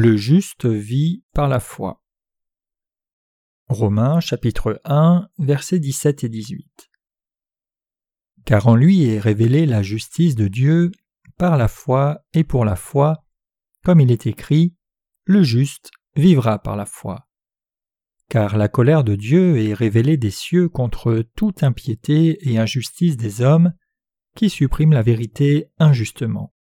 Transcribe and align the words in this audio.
Le 0.00 0.16
juste 0.16 0.64
vit 0.64 1.24
par 1.34 1.48
la 1.48 1.58
foi. 1.58 2.04
Romains 3.66 4.20
chapitre 4.20 4.80
1 4.84 5.28
versets 5.40 5.80
17 5.80 6.22
et 6.22 6.28
18. 6.28 6.88
Car 8.44 8.68
en 8.68 8.76
lui 8.76 9.06
est 9.06 9.18
révélée 9.18 9.66
la 9.66 9.82
justice 9.82 10.36
de 10.36 10.46
Dieu 10.46 10.92
par 11.36 11.56
la 11.56 11.66
foi 11.66 12.24
et 12.32 12.44
pour 12.44 12.64
la 12.64 12.76
foi, 12.76 13.24
comme 13.84 13.98
il 13.98 14.12
est 14.12 14.28
écrit, 14.28 14.76
le 15.24 15.42
juste 15.42 15.90
vivra 16.14 16.60
par 16.60 16.76
la 16.76 16.86
foi. 16.86 17.26
Car 18.28 18.56
la 18.56 18.68
colère 18.68 19.02
de 19.02 19.16
Dieu 19.16 19.58
est 19.58 19.74
révélée 19.74 20.16
des 20.16 20.30
cieux 20.30 20.68
contre 20.68 21.24
toute 21.34 21.64
impiété 21.64 22.38
et 22.48 22.56
injustice 22.56 23.16
des 23.16 23.40
hommes 23.40 23.72
qui 24.36 24.48
suppriment 24.48 24.92
la 24.92 25.02
vérité 25.02 25.72
injustement 25.80 26.54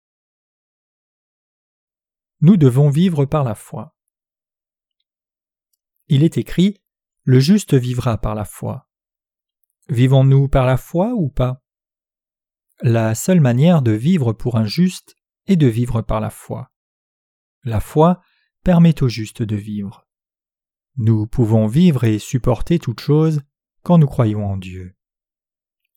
nous 2.44 2.58
devons 2.58 2.90
vivre 2.90 3.24
par 3.24 3.42
la 3.42 3.54
foi. 3.54 3.96
Il 6.08 6.22
est 6.22 6.36
écrit 6.36 6.78
Le 7.22 7.40
juste 7.40 7.72
vivra 7.72 8.18
par 8.18 8.34
la 8.34 8.44
foi. 8.44 8.86
Vivons-nous 9.88 10.48
par 10.48 10.66
la 10.66 10.76
foi 10.76 11.14
ou 11.14 11.30
pas? 11.30 11.62
La 12.82 13.14
seule 13.14 13.40
manière 13.40 13.80
de 13.80 13.92
vivre 13.92 14.34
pour 14.34 14.58
un 14.58 14.66
juste 14.66 15.16
est 15.46 15.56
de 15.56 15.66
vivre 15.66 16.02
par 16.02 16.20
la 16.20 16.28
foi. 16.28 16.70
La 17.62 17.80
foi 17.80 18.20
permet 18.62 19.02
au 19.02 19.08
juste 19.08 19.42
de 19.42 19.56
vivre. 19.56 20.06
Nous 20.96 21.26
pouvons 21.26 21.66
vivre 21.66 22.04
et 22.04 22.18
supporter 22.18 22.78
toute 22.78 23.00
chose 23.00 23.40
quand 23.82 23.96
nous 23.96 24.06
croyons 24.06 24.44
en 24.44 24.58
Dieu. 24.58 24.94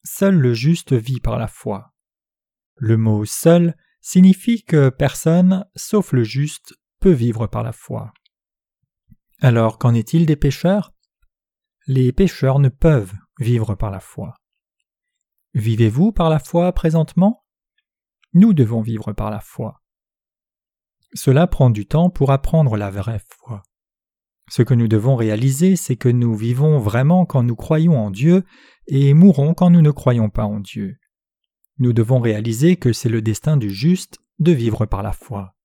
Seul 0.05 0.37
le 0.37 0.53
juste 0.53 0.93
vit 0.93 1.19
par 1.19 1.39
la 1.39 1.47
foi. 1.47 1.93
Le 2.77 2.95
mot 2.95 3.25
seul 3.25 3.75
signifie 4.07 4.63
que 4.63 4.87
personne, 4.87 5.65
sauf 5.75 6.13
le 6.13 6.23
juste, 6.23 6.73
peut 7.01 7.11
vivre 7.11 7.45
par 7.45 7.61
la 7.61 7.73
foi. 7.73 8.13
Alors 9.41 9.77
qu'en 9.77 9.93
est-il 9.93 10.25
des 10.25 10.37
pécheurs? 10.37 10.93
Les 11.87 12.13
pécheurs 12.13 12.59
ne 12.59 12.69
peuvent 12.69 13.13
vivre 13.37 13.75
par 13.75 13.91
la 13.91 13.99
foi. 13.99 14.35
Vivez-vous 15.55 16.13
par 16.13 16.29
la 16.29 16.39
foi 16.39 16.71
présentement? 16.71 17.43
Nous 18.33 18.53
devons 18.53 18.79
vivre 18.79 19.11
par 19.11 19.29
la 19.29 19.41
foi. 19.41 19.81
Cela 21.13 21.45
prend 21.45 21.69
du 21.69 21.85
temps 21.85 22.09
pour 22.09 22.31
apprendre 22.31 22.77
la 22.77 22.89
vraie 22.89 23.21
foi. 23.27 23.61
Ce 24.49 24.61
que 24.61 24.73
nous 24.73 24.87
devons 24.87 25.17
réaliser, 25.17 25.75
c'est 25.75 25.97
que 25.97 26.07
nous 26.07 26.33
vivons 26.33 26.79
vraiment 26.79 27.25
quand 27.25 27.43
nous 27.43 27.57
croyons 27.57 27.99
en 27.99 28.09
Dieu 28.09 28.45
et 28.87 29.13
mourons 29.13 29.53
quand 29.53 29.69
nous 29.69 29.81
ne 29.81 29.91
croyons 29.91 30.29
pas 30.29 30.45
en 30.45 30.61
Dieu. 30.61 30.95
Nous 31.79 31.93
devons 31.93 32.19
réaliser 32.19 32.75
que 32.75 32.93
c'est 32.93 33.09
le 33.09 33.21
destin 33.21 33.57
du 33.57 33.69
juste 33.69 34.19
de 34.39 34.51
vivre 34.51 34.85
par 34.85 35.03
la 35.03 35.11
foi. 35.11 35.55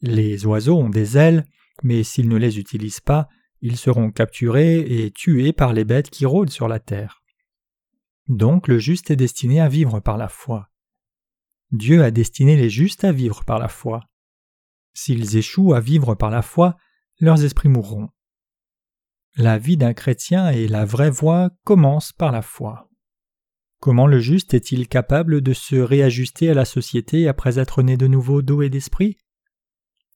Les 0.00 0.46
oiseaux 0.46 0.78
ont 0.78 0.90
des 0.90 1.16
ailes, 1.16 1.44
mais 1.82 2.02
s'ils 2.04 2.28
ne 2.28 2.36
les 2.36 2.58
utilisent 2.58 3.00
pas, 3.00 3.28
ils 3.60 3.76
seront 3.76 4.10
capturés 4.10 4.78
et 4.78 5.10
tués 5.10 5.52
par 5.52 5.72
les 5.72 5.84
bêtes 5.84 6.10
qui 6.10 6.26
rôdent 6.26 6.50
sur 6.50 6.68
la 6.68 6.78
terre. 6.78 7.22
Donc 8.28 8.68
le 8.68 8.78
juste 8.78 9.10
est 9.10 9.16
destiné 9.16 9.60
à 9.60 9.68
vivre 9.68 10.00
par 10.00 10.16
la 10.16 10.28
foi. 10.28 10.68
Dieu 11.72 12.02
a 12.02 12.10
destiné 12.10 12.56
les 12.56 12.70
justes 12.70 13.04
à 13.04 13.12
vivre 13.12 13.44
par 13.44 13.58
la 13.58 13.68
foi. 13.68 14.04
S'ils 14.94 15.36
échouent 15.36 15.74
à 15.74 15.80
vivre 15.80 16.14
par 16.14 16.30
la 16.30 16.42
foi, 16.42 16.76
leurs 17.20 17.44
esprits 17.44 17.68
mourront. 17.68 18.08
La 19.36 19.58
vie 19.58 19.76
d'un 19.76 19.94
chrétien 19.94 20.50
et 20.50 20.68
la 20.68 20.84
vraie 20.84 21.10
voie 21.10 21.50
commencent 21.64 22.12
par 22.12 22.32
la 22.32 22.42
foi. 22.42 22.87
Comment 23.80 24.06
le 24.06 24.18
juste 24.18 24.54
est-il 24.54 24.88
capable 24.88 25.40
de 25.40 25.52
se 25.52 25.76
réajuster 25.76 26.50
à 26.50 26.54
la 26.54 26.64
société 26.64 27.28
après 27.28 27.58
être 27.58 27.82
né 27.82 27.96
de 27.96 28.08
nouveau 28.08 28.42
d'eau 28.42 28.62
et 28.62 28.70
d'esprit? 28.70 29.16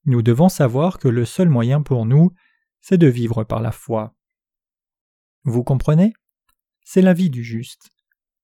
Nous 0.04 0.22
devons 0.22 0.48
savoir 0.48 0.98
que 0.98 1.08
le 1.08 1.24
seul 1.24 1.48
moyen 1.48 1.80
pour 1.80 2.04
nous, 2.04 2.32
c'est 2.80 2.98
de 2.98 3.06
vivre 3.06 3.44
par 3.44 3.60
la 3.60 3.70
foi. 3.70 4.16
Vous 5.44 5.62
comprenez? 5.62 6.12
C'est 6.84 7.02
la 7.02 7.14
vie 7.14 7.30
du 7.30 7.44
juste. 7.44 7.90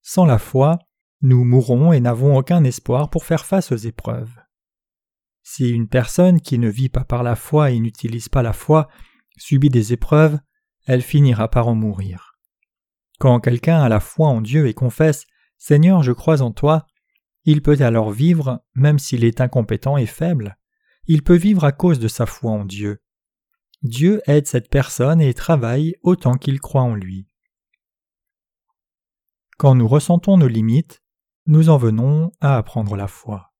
Sans 0.02 0.24
la 0.24 0.38
foi, 0.38 0.78
nous 1.20 1.42
mourrons 1.42 1.92
et 1.92 1.98
n'avons 1.98 2.36
aucun 2.36 2.62
espoir 2.62 3.10
pour 3.10 3.24
faire 3.24 3.44
face 3.44 3.72
aux 3.72 3.76
épreuves. 3.76 4.32
Si 5.42 5.68
une 5.68 5.88
personne 5.88 6.40
qui 6.40 6.58
ne 6.58 6.68
vit 6.68 6.90
pas 6.90 7.04
par 7.04 7.24
la 7.24 7.34
foi 7.34 7.72
et 7.72 7.80
n'utilise 7.80 8.28
pas 8.28 8.42
la 8.42 8.52
foi 8.52 8.88
subit 9.36 9.70
des 9.70 9.92
épreuves, 9.92 10.38
elle 10.86 11.02
finira 11.02 11.50
par 11.50 11.66
en 11.66 11.74
mourir. 11.74 12.37
Quand 13.18 13.40
quelqu'un 13.40 13.80
a 13.80 13.88
la 13.88 14.00
foi 14.00 14.28
en 14.28 14.40
Dieu 14.40 14.68
et 14.68 14.74
confesse 14.74 15.26
Seigneur, 15.58 16.02
je 16.02 16.12
crois 16.12 16.40
en 16.40 16.52
toi, 16.52 16.86
il 17.44 17.62
peut 17.62 17.76
alors 17.80 18.10
vivre, 18.10 18.64
même 18.74 18.98
s'il 18.98 19.24
est 19.24 19.40
incompétent 19.40 19.96
et 19.96 20.06
faible, 20.06 20.56
il 21.06 21.22
peut 21.22 21.36
vivre 21.36 21.64
à 21.64 21.72
cause 21.72 21.98
de 21.98 22.08
sa 22.08 22.26
foi 22.26 22.52
en 22.52 22.64
Dieu. 22.64 23.02
Dieu 23.82 24.20
aide 24.26 24.46
cette 24.46 24.70
personne 24.70 25.20
et 25.20 25.34
travaille 25.34 25.94
autant 26.02 26.34
qu'il 26.34 26.60
croit 26.60 26.82
en 26.82 26.94
lui. 26.94 27.28
Quand 29.56 29.74
nous 29.74 29.88
ressentons 29.88 30.36
nos 30.36 30.48
limites, 30.48 31.02
nous 31.46 31.68
en 31.70 31.78
venons 31.78 32.30
à 32.40 32.56
apprendre 32.56 32.94
la 32.94 33.08
foi. 33.08 33.52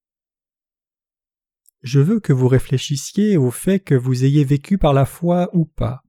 Je 1.82 2.00
veux 2.00 2.20
que 2.20 2.32
vous 2.32 2.48
réfléchissiez 2.48 3.36
au 3.36 3.50
fait 3.50 3.80
que 3.80 3.94
vous 3.94 4.24
ayez 4.24 4.44
vécu 4.44 4.78
par 4.78 4.92
la 4.92 5.06
foi 5.06 5.48
ou 5.52 5.64
pas. 5.64 6.02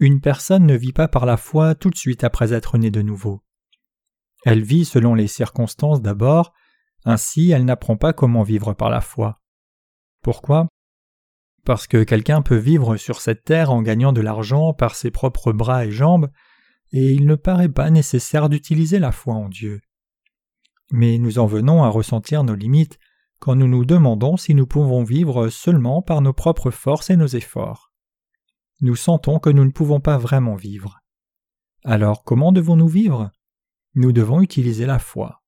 Une 0.00 0.20
personne 0.20 0.66
ne 0.66 0.74
vit 0.74 0.92
pas 0.92 1.06
par 1.06 1.24
la 1.24 1.36
foi 1.36 1.76
tout 1.76 1.90
de 1.90 1.96
suite 1.96 2.24
après 2.24 2.52
être 2.52 2.78
née 2.78 2.90
de 2.90 3.02
nouveau. 3.02 3.42
Elle 4.44 4.62
vit 4.62 4.84
selon 4.84 5.14
les 5.14 5.28
circonstances 5.28 6.02
d'abord, 6.02 6.52
ainsi 7.04 7.50
elle 7.50 7.64
n'apprend 7.64 7.96
pas 7.96 8.12
comment 8.12 8.42
vivre 8.42 8.72
par 8.74 8.90
la 8.90 9.00
foi. 9.00 9.40
Pourquoi? 10.22 10.66
Parce 11.64 11.86
que 11.86 12.02
quelqu'un 12.02 12.42
peut 12.42 12.56
vivre 12.56 12.96
sur 12.96 13.20
cette 13.20 13.44
terre 13.44 13.70
en 13.70 13.82
gagnant 13.82 14.12
de 14.12 14.20
l'argent 14.20 14.74
par 14.74 14.96
ses 14.96 15.12
propres 15.12 15.52
bras 15.52 15.86
et 15.86 15.92
jambes, 15.92 16.28
et 16.92 17.12
il 17.12 17.26
ne 17.26 17.36
paraît 17.36 17.68
pas 17.68 17.90
nécessaire 17.90 18.48
d'utiliser 18.48 18.98
la 18.98 19.12
foi 19.12 19.34
en 19.34 19.48
Dieu. 19.48 19.80
Mais 20.90 21.18
nous 21.18 21.38
en 21.38 21.46
venons 21.46 21.84
à 21.84 21.88
ressentir 21.88 22.42
nos 22.42 22.54
limites 22.54 22.98
quand 23.38 23.54
nous 23.54 23.68
nous 23.68 23.84
demandons 23.84 24.36
si 24.36 24.54
nous 24.54 24.66
pouvons 24.66 25.04
vivre 25.04 25.48
seulement 25.48 26.02
par 26.02 26.20
nos 26.20 26.32
propres 26.32 26.70
forces 26.70 27.10
et 27.10 27.16
nos 27.16 27.26
efforts 27.26 27.93
nous 28.80 28.96
sentons 28.96 29.38
que 29.38 29.50
nous 29.50 29.64
ne 29.64 29.70
pouvons 29.70 30.00
pas 30.00 30.18
vraiment 30.18 30.56
vivre. 30.56 31.00
Alors 31.84 32.24
comment 32.24 32.52
devons-nous 32.52 32.88
vivre? 32.88 33.30
Nous 33.94 34.12
devons 34.12 34.40
utiliser 34.40 34.86
la 34.86 34.98
foi. 34.98 35.42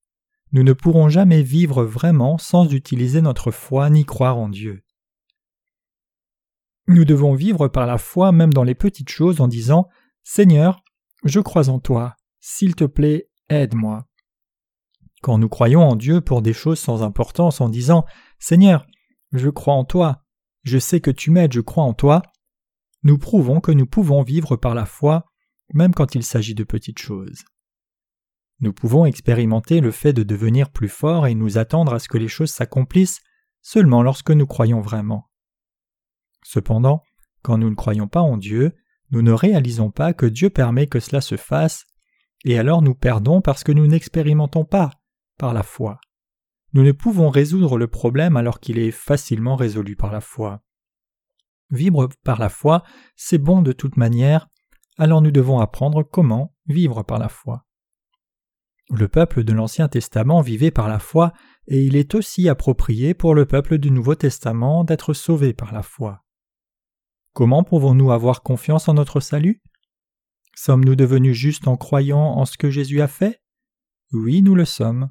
Nous 0.53 0.63
ne 0.63 0.73
pourrons 0.73 1.09
jamais 1.09 1.43
vivre 1.43 1.85
vraiment 1.85 2.39
sans 2.39 2.73
utiliser 2.73 3.21
notre 3.21 3.51
foi 3.51 3.91
ni 3.91 4.05
croire 4.05 4.39
en 4.39 4.49
Dieu. 4.49 4.85
Nous 6.89 7.05
devons 7.05 7.35
vivre 7.35 7.67
par 7.69 7.87
la 7.87 7.99
foi 7.99 8.31
même 8.31 8.53
dans 8.53 8.63
les 8.63 8.77
petites 8.77 9.09
choses 9.09 9.41
en 9.41 9.49
disant 9.49 9.89
Seigneur, 10.23 10.83
je 11.25 11.41
crois 11.41 11.69
en 11.69 11.81
toi, 11.81 12.15
s'il 12.41 12.77
te 12.77 12.85
plaît, 12.85 13.29
aide-moi. 13.49 14.07
Quand 15.23 15.39
nous 15.39 15.49
croyons 15.49 15.83
en 15.83 15.97
Dieu 15.97 16.21
pour 16.21 16.43
des 16.43 16.53
choses 16.53 16.79
sans 16.79 17.03
importance 17.03 17.61
en 17.61 17.69
disant 17.69 18.05
Seigneur, 18.39 18.87
je 19.33 19.51
crois 19.51 19.75
en 19.75 19.85
toi, 19.85 20.23
je 20.63 20.79
sais 20.79 21.01
que 21.01 21.11
tu 21.11 21.31
m'aides, 21.33 21.53
je 21.53 21.61
crois 21.61 21.85
en 21.85 21.95
toi, 21.95 22.23
nous 23.07 23.19
prouvons 23.19 23.61
que 23.61 23.71
nous 23.71 23.87
pouvons 23.87 24.25
vivre 24.25 24.57
par 24.57 24.75
la 24.75 24.85
foi, 24.85 25.27
même 25.73 25.95
quand 25.95 26.17
il 26.17 26.25
s'agit 26.25 26.57
de 26.57 26.65
petites 26.65 26.99
choses. 26.99 27.45
Nous 28.59 28.73
pouvons 28.73 29.07
expérimenter 29.07 29.81
le 29.81 29.93
fait 29.93 30.13
de 30.13 30.25
devenir 30.25 30.71
plus 30.71 30.89
fort 30.89 31.29
et 31.29 31.37
nous 31.37 31.57
attendre 31.57 31.95
à 31.95 32.01
ce 32.01 32.09
que 32.09 32.19
les 32.19 32.27
choses 32.27 32.51
s'accomplissent 32.51 33.21
seulement 33.63 34.03
lorsque 34.03 34.33
nous 34.33 34.47
croyons 34.49 34.81
vraiment. 34.81 35.31
Cependant, 36.43 37.01
quand 37.43 37.59
nous 37.59 37.71
ne 37.71 37.77
croyons 37.77 38.09
pas 38.09 38.23
en 38.23 38.37
Dieu, 38.37 38.73
nous 39.13 39.23
ne 39.23 39.31
réalisons 39.31 39.93
pas 39.93 40.13
que 40.13 40.27
Dieu 40.27 40.51
permet 40.51 40.89
que 40.89 40.99
cela 40.99 41.21
se 41.21 41.37
fasse, 41.37 41.87
et 42.45 42.59
alors 42.59 42.83
nous 42.83 42.97
perdons 42.97 43.41
parce 43.41 43.63
que 43.63 43.71
nous 43.71 43.87
n'expérimentons 43.87 44.65
pas 44.65 44.91
par 45.39 45.55
la 45.55 45.63
foi. 45.63 46.01
Nous 46.73 46.83
ne 46.83 46.91
pouvons 46.91 47.31
résoudre 47.31 47.79
le 47.79 47.87
problème 47.87 48.37
alors 48.37 48.59
qu'il 48.59 48.81
est 48.81 48.91
facilement 48.91 49.55
résolu 49.55 49.95
par 49.95 50.11
la 50.11 50.21
foi. 50.21 50.66
Vivre 51.71 52.09
par 52.25 52.39
la 52.39 52.49
foi, 52.49 52.83
c'est 53.17 53.39
bon 53.39 53.63
de 53.63 53.73
toute 53.73 53.97
manière, 53.97 54.49
alors 54.99 55.23
nous 55.23 55.31
devons 55.31 55.59
apprendre 55.59 56.03
comment 56.03 56.55
vivre 56.67 57.03
par 57.03 57.19
la 57.19 57.29
foi. 57.29 57.67
Le 58.91 59.09
peuple 59.09 59.43
de 59.43 59.53
l'Ancien 59.53 59.89
Testament 59.89 60.41
vivait 60.43 60.71
par 60.71 60.89
la 60.89 61.01
foi, 61.01 61.33
et 61.67 61.83
il 61.83 61.97
est 61.97 62.15
aussi 62.15 62.49
approprié 62.49 63.15
pour 63.15 63.35
le 63.35 63.45
peuple 63.45 63.79
du 63.79 63.91
Nouveau 63.91 64.15
Testament 64.15 64.85
d'être 64.85 65.13
sauvé 65.13 65.53
par 65.53 65.73
la 65.73 65.83
foi. 65.83 66.25
Comment 67.33 67.65
pouvons-nous 67.65 68.13
avoir 68.13 68.43
confiance 68.43 68.89
en 68.89 68.95
notre 68.95 69.21
salut? 69.21 69.61
Sommes-nous 70.55 70.95
devenus 70.95 71.37
justes 71.37 71.67
en 71.67 71.77
croyant 71.77 72.21
en 72.21 72.47
ce 72.47 72.57
que 72.57 72.71
Jésus 72.71 73.03
a 73.03 73.09
fait? 73.09 73.43
Oui, 74.13 74.41
nous 74.41 74.55
le 74.55 74.65
sommes. 74.65 75.11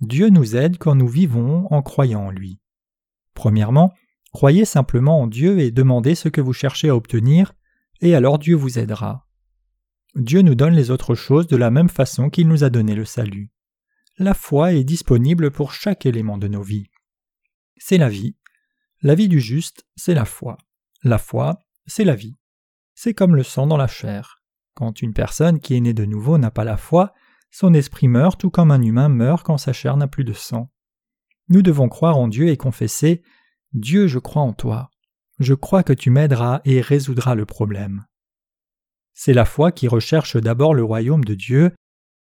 Dieu 0.00 0.28
nous 0.28 0.56
aide 0.56 0.76
quand 0.76 0.96
nous 0.96 1.08
vivons 1.08 1.66
en 1.72 1.82
croyant 1.82 2.26
en 2.26 2.30
lui. 2.30 2.60
Premièrement, 3.32 3.94
Croyez 4.32 4.64
simplement 4.64 5.20
en 5.20 5.26
Dieu 5.26 5.58
et 5.60 5.70
demandez 5.70 6.14
ce 6.14 6.28
que 6.28 6.40
vous 6.40 6.52
cherchez 6.52 6.88
à 6.88 6.96
obtenir, 6.96 7.54
et 8.00 8.14
alors 8.14 8.38
Dieu 8.38 8.54
vous 8.54 8.78
aidera. 8.78 9.26
Dieu 10.14 10.42
nous 10.42 10.54
donne 10.54 10.74
les 10.74 10.90
autres 10.90 11.14
choses 11.14 11.46
de 11.46 11.56
la 11.56 11.70
même 11.70 11.88
façon 11.88 12.30
qu'il 12.30 12.48
nous 12.48 12.64
a 12.64 12.70
donné 12.70 12.94
le 12.94 13.04
salut. 13.04 13.50
La 14.18 14.32
foi 14.32 14.72
est 14.72 14.84
disponible 14.84 15.50
pour 15.50 15.72
chaque 15.72 16.06
élément 16.06 16.38
de 16.38 16.48
nos 16.48 16.62
vies. 16.62 16.88
C'est 17.76 17.98
la 17.98 18.08
vie. 18.08 18.36
La 19.02 19.14
vie 19.14 19.28
du 19.28 19.40
juste, 19.40 19.84
c'est 19.94 20.14
la 20.14 20.24
foi. 20.24 20.56
La 21.02 21.18
foi, 21.18 21.60
c'est 21.86 22.04
la 22.04 22.14
vie. 22.14 22.34
C'est 22.94 23.12
comme 23.12 23.36
le 23.36 23.42
sang 23.42 23.66
dans 23.66 23.76
la 23.76 23.86
chair. 23.86 24.42
Quand 24.74 25.02
une 25.02 25.12
personne 25.12 25.60
qui 25.60 25.76
est 25.76 25.80
née 25.80 25.92
de 25.92 26.06
nouveau 26.06 26.38
n'a 26.38 26.50
pas 26.50 26.64
la 26.64 26.78
foi, 26.78 27.12
son 27.50 27.74
esprit 27.74 28.08
meurt 28.08 28.40
tout 28.40 28.50
comme 28.50 28.70
un 28.70 28.82
humain 28.82 29.10
meurt 29.10 29.44
quand 29.44 29.58
sa 29.58 29.74
chair 29.74 29.96
n'a 29.98 30.08
plus 30.08 30.24
de 30.24 30.32
sang. 30.32 30.70
Nous 31.48 31.62
devons 31.62 31.90
croire 31.90 32.16
en 32.16 32.28
Dieu 32.28 32.48
et 32.48 32.56
confesser 32.56 33.22
Dieu, 33.76 34.06
je 34.06 34.18
crois 34.18 34.40
en 34.40 34.54
toi. 34.54 34.90
Je 35.38 35.52
crois 35.52 35.82
que 35.82 35.92
tu 35.92 36.08
m'aideras 36.08 36.62
et 36.64 36.80
résoudras 36.80 37.34
le 37.34 37.44
problème. 37.44 38.06
C'est 39.12 39.34
la 39.34 39.44
foi 39.44 39.70
qui 39.70 39.86
recherche 39.86 40.38
d'abord 40.38 40.72
le 40.72 40.82
royaume 40.82 41.24
de 41.24 41.34
Dieu 41.34 41.72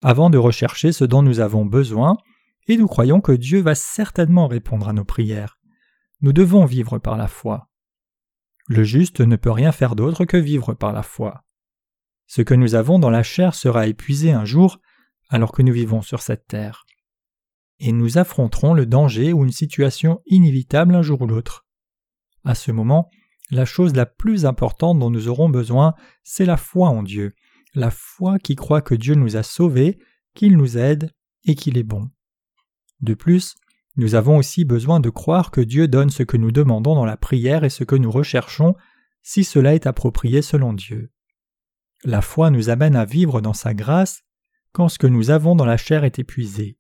avant 0.02 0.30
de 0.30 0.38
rechercher 0.38 0.90
ce 0.90 1.04
dont 1.04 1.22
nous 1.22 1.38
avons 1.38 1.64
besoin, 1.64 2.18
et 2.66 2.76
nous 2.76 2.88
croyons 2.88 3.20
que 3.20 3.30
Dieu 3.30 3.60
va 3.60 3.76
certainement 3.76 4.48
répondre 4.48 4.88
à 4.88 4.92
nos 4.92 5.04
prières. 5.04 5.56
Nous 6.22 6.32
devons 6.32 6.64
vivre 6.64 6.98
par 6.98 7.16
la 7.16 7.28
foi. 7.28 7.68
Le 8.66 8.82
juste 8.82 9.20
ne 9.20 9.36
peut 9.36 9.52
rien 9.52 9.70
faire 9.70 9.94
d'autre 9.94 10.24
que 10.24 10.36
vivre 10.36 10.74
par 10.74 10.92
la 10.92 11.04
foi. 11.04 11.44
Ce 12.26 12.42
que 12.42 12.54
nous 12.54 12.74
avons 12.74 12.98
dans 12.98 13.10
la 13.10 13.22
chair 13.22 13.54
sera 13.54 13.86
épuisé 13.86 14.32
un 14.32 14.44
jour 14.44 14.80
alors 15.28 15.52
que 15.52 15.62
nous 15.62 15.72
vivons 15.72 16.02
sur 16.02 16.20
cette 16.20 16.48
terre. 16.48 16.84
Et 17.79 17.93
nous 17.93 18.19
affronterons 18.19 18.75
le 18.75 18.87
danger 18.87 19.32
ou 19.32 19.44
une 19.44 19.53
situation 19.53 20.21
inévitable 20.26 20.94
un 20.94 21.03
jour 21.03 21.23
ou 21.23 21.26
l'autre. 21.26 21.67
À 22.44 22.55
ce 22.55 22.73
moment, 22.73 23.11
la 23.50 23.65
chose 23.65 23.94
la 23.94 24.06
plus 24.06 24.47
importante 24.47 24.99
dont 24.99 25.11
nous 25.11 25.29
aurons 25.29 25.49
besoin, 25.49 25.94
c'est 26.23 26.47
la 26.47 26.56
foi 26.56 26.88
en 26.88 27.03
Dieu, 27.03 27.35
la 27.75 27.91
foi 27.91 28.38
qui 28.38 28.55
croit 28.55 28.82
que 28.82 28.94
Dieu 28.94 29.15
nous 29.15 29.37
a 29.37 29.43
sauvés, 29.43 29.99
qu'il 30.35 30.56
nous 30.56 30.79
aide 30.79 31.11
et 31.44 31.55
qu'il 31.55 31.76
est 31.76 31.82
bon. 31.82 32.11
De 33.00 33.15
plus, 33.15 33.55
nous 33.97 34.15
avons 34.15 34.38
aussi 34.38 34.65
besoin 34.65 34.99
de 34.99 35.11
croire 35.11 35.50
que 35.50 35.61
Dieu 35.61 35.88
donne 35.88 36.11
ce 36.11 36.23
que 36.23 36.37
nous 36.37 36.53
demandons 36.53 36.94
dans 36.94 37.05
la 37.05 37.17
prière 37.17 37.65
et 37.65 37.71
ce 37.71 37.85
que 37.85 37.97
nous 37.97 38.11
recherchons, 38.11 38.75
si 39.23 39.44
cela 39.44 39.75
est 39.75 39.87
approprié 39.87 40.43
selon 40.43 40.73
Dieu. 40.73 41.11
La 42.03 42.21
foi 42.21 42.50
nous 42.50 42.71
amène 42.71 42.97
à 42.97 43.05
vivre 43.05 43.41
dans 43.41 43.53
sa 43.53 43.73
grâce 43.73 44.23
quand 44.73 44.88
ce 44.88 44.99
que 44.99 45.06
nous 45.06 45.31
avons 45.31 45.55
dans 45.55 45.65
la 45.65 45.76
chair 45.76 46.05
est 46.05 46.19
épuisé. 46.19 46.76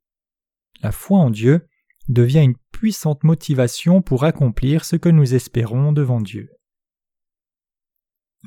La 0.84 0.92
foi 0.92 1.18
en 1.18 1.30
Dieu 1.30 1.66
devient 2.08 2.42
une 2.42 2.58
puissante 2.70 3.24
motivation 3.24 4.02
pour 4.02 4.24
accomplir 4.24 4.84
ce 4.84 4.96
que 4.96 5.08
nous 5.08 5.34
espérons 5.34 5.92
devant 5.92 6.20
Dieu. 6.20 6.50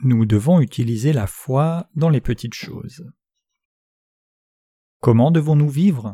Nous 0.03 0.27
devons 0.27 0.61
utiliser 0.61 1.13
la 1.13 1.25
foi 1.25 1.89
dans 1.95 2.11
les 2.11 2.21
petites 2.21 2.53
choses. 2.53 3.03
Comment 4.99 5.31
devons-nous 5.31 5.67
vivre? 5.67 6.13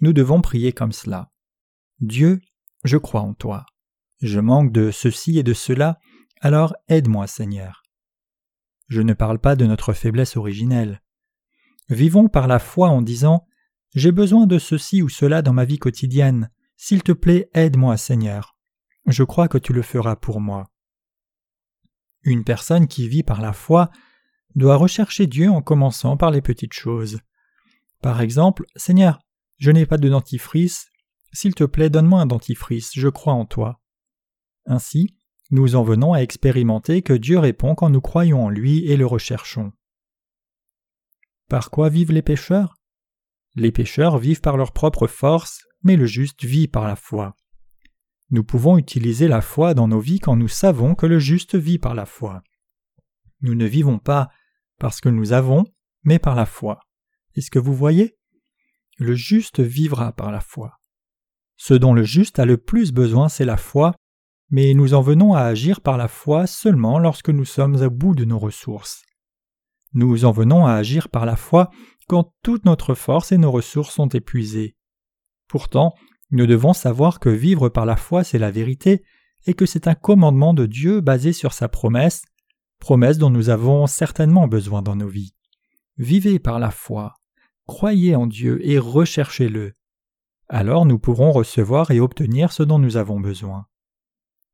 Nous 0.00 0.14
devons 0.14 0.40
prier 0.40 0.72
comme 0.72 0.92
cela. 0.92 1.30
Dieu, 1.98 2.40
je 2.84 2.96
crois 2.96 3.20
en 3.20 3.34
toi. 3.34 3.66
Je 4.22 4.40
manque 4.40 4.72
de 4.72 4.90
ceci 4.90 5.38
et 5.38 5.42
de 5.42 5.52
cela, 5.52 5.98
alors 6.40 6.74
aide-moi 6.88 7.26
Seigneur. 7.26 7.82
Je 8.88 9.02
ne 9.02 9.12
parle 9.12 9.38
pas 9.38 9.54
de 9.54 9.66
notre 9.66 9.92
faiblesse 9.92 10.38
originelle. 10.38 11.02
Vivons 11.90 12.28
par 12.30 12.46
la 12.46 12.58
foi 12.58 12.88
en 12.88 13.02
disant 13.02 13.46
J'ai 13.94 14.12
besoin 14.12 14.46
de 14.46 14.58
ceci 14.58 15.02
ou 15.02 15.08
cela 15.08 15.42
dans 15.42 15.52
ma 15.52 15.64
vie 15.64 15.78
quotidienne. 15.78 16.50
S'il 16.76 17.02
te 17.02 17.12
plaît, 17.12 17.50
aide-moi, 17.54 17.96
Seigneur. 17.96 18.56
Je 19.06 19.24
crois 19.24 19.48
que 19.48 19.58
tu 19.58 19.72
le 19.72 19.82
feras 19.82 20.16
pour 20.16 20.40
moi. 20.40 20.70
Une 22.22 22.44
personne 22.44 22.86
qui 22.86 23.08
vit 23.08 23.22
par 23.22 23.40
la 23.40 23.52
foi 23.52 23.90
doit 24.54 24.76
rechercher 24.76 25.26
Dieu 25.26 25.50
en 25.50 25.62
commençant 25.62 26.16
par 26.16 26.30
les 26.30 26.42
petites 26.42 26.74
choses. 26.74 27.18
Par 28.02 28.20
exemple, 28.20 28.64
Seigneur, 28.76 29.20
je 29.58 29.70
n'ai 29.70 29.86
pas 29.86 29.98
de 29.98 30.08
dentifrice, 30.08 30.90
s'il 31.32 31.54
te 31.54 31.64
plaît, 31.64 31.90
donne-moi 31.90 32.20
un 32.20 32.26
dentifrice, 32.26 32.90
je 32.94 33.08
crois 33.08 33.34
en 33.34 33.46
toi. 33.46 33.80
Ainsi, 34.66 35.16
nous 35.50 35.76
en 35.76 35.82
venons 35.82 36.12
à 36.12 36.22
expérimenter 36.22 37.02
que 37.02 37.12
Dieu 37.12 37.38
répond 37.38 37.74
quand 37.74 37.90
nous 37.90 38.00
croyons 38.00 38.44
en 38.44 38.50
lui 38.50 38.84
et 38.86 38.96
le 38.96 39.06
recherchons. 39.06 39.72
Par 41.48 41.70
quoi 41.70 41.88
vivent 41.88 42.12
les 42.12 42.22
pécheurs? 42.22 42.79
Les 43.60 43.72
pécheurs 43.72 44.16
vivent 44.16 44.40
par 44.40 44.56
leur 44.56 44.72
propre 44.72 45.06
force, 45.06 45.66
mais 45.82 45.96
le 45.96 46.06
juste 46.06 46.46
vit 46.46 46.66
par 46.66 46.88
la 46.88 46.96
foi. 46.96 47.36
Nous 48.30 48.42
pouvons 48.42 48.78
utiliser 48.78 49.28
la 49.28 49.42
foi 49.42 49.74
dans 49.74 49.86
nos 49.86 50.00
vies 50.00 50.18
quand 50.18 50.34
nous 50.34 50.48
savons 50.48 50.94
que 50.94 51.04
le 51.04 51.18
juste 51.18 51.56
vit 51.56 51.78
par 51.78 51.94
la 51.94 52.06
foi. 52.06 52.42
Nous 53.42 53.54
ne 53.54 53.66
vivons 53.66 53.98
pas 53.98 54.30
parce 54.78 55.02
que 55.02 55.10
nous 55.10 55.34
avons, 55.34 55.66
mais 56.04 56.18
par 56.18 56.36
la 56.36 56.46
foi. 56.46 56.80
Est-ce 57.34 57.50
que 57.50 57.58
vous 57.58 57.74
voyez? 57.74 58.16
Le 58.96 59.14
juste 59.14 59.60
vivra 59.60 60.12
par 60.12 60.32
la 60.32 60.40
foi. 60.40 60.78
Ce 61.58 61.74
dont 61.74 61.92
le 61.92 62.02
juste 62.02 62.38
a 62.38 62.46
le 62.46 62.56
plus 62.56 62.92
besoin, 62.92 63.28
c'est 63.28 63.44
la 63.44 63.58
foi, 63.58 63.94
mais 64.48 64.72
nous 64.72 64.94
en 64.94 65.02
venons 65.02 65.34
à 65.34 65.42
agir 65.42 65.82
par 65.82 65.98
la 65.98 66.08
foi 66.08 66.46
seulement 66.46 66.98
lorsque 66.98 67.28
nous 67.28 67.44
sommes 67.44 67.82
à 67.82 67.90
bout 67.90 68.14
de 68.14 68.24
nos 68.24 68.38
ressources. 68.38 69.02
Nous 69.92 70.24
en 70.24 70.32
venons 70.32 70.64
à 70.64 70.72
agir 70.72 71.10
par 71.10 71.26
la 71.26 71.36
foi 71.36 71.70
quand 72.10 72.34
toute 72.42 72.64
notre 72.64 72.96
force 72.96 73.30
et 73.30 73.38
nos 73.38 73.52
ressources 73.52 73.94
sont 73.94 74.08
épuisées. 74.08 74.74
Pourtant, 75.46 75.94
nous 76.32 76.48
devons 76.48 76.72
savoir 76.72 77.20
que 77.20 77.28
vivre 77.28 77.68
par 77.68 77.86
la 77.86 77.94
foi 77.94 78.24
c'est 78.24 78.40
la 78.40 78.50
vérité, 78.50 79.04
et 79.46 79.54
que 79.54 79.64
c'est 79.64 79.86
un 79.86 79.94
commandement 79.94 80.52
de 80.52 80.66
Dieu 80.66 81.00
basé 81.02 81.32
sur 81.32 81.52
sa 81.52 81.68
promesse, 81.68 82.24
promesse 82.80 83.16
dont 83.16 83.30
nous 83.30 83.48
avons 83.48 83.86
certainement 83.86 84.48
besoin 84.48 84.82
dans 84.82 84.96
nos 84.96 85.06
vies. 85.06 85.36
Vivez 85.98 86.40
par 86.40 86.58
la 86.58 86.72
foi, 86.72 87.14
croyez 87.68 88.16
en 88.16 88.26
Dieu 88.26 88.58
et 88.68 88.80
recherchez-le. 88.80 89.74
Alors 90.48 90.86
nous 90.86 90.98
pourrons 90.98 91.30
recevoir 91.30 91.92
et 91.92 92.00
obtenir 92.00 92.50
ce 92.50 92.64
dont 92.64 92.80
nous 92.80 92.96
avons 92.96 93.20
besoin. 93.20 93.66